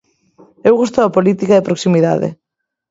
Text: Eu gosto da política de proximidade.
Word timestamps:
Eu 0.67 0.73
gosto 0.81 0.97
da 0.99 1.15
política 1.17 1.57
de 1.57 1.67
proximidade. 1.69 2.29